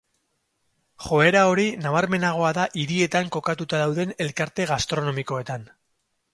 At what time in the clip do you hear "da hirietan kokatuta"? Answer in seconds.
2.61-3.85